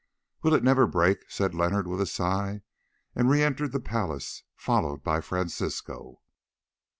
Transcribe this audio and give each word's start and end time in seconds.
"Will 0.41 0.55
it 0.55 0.63
never 0.63 0.87
break?" 0.87 1.29
said 1.29 1.53
Leonard 1.53 1.85
with 1.85 2.01
a 2.01 2.07
sigh, 2.07 2.61
and 3.13 3.29
re 3.29 3.43
entered 3.43 3.71
the 3.71 3.79
palace, 3.79 4.41
followed 4.55 5.03
by 5.03 5.21
Francisco. 5.21 6.21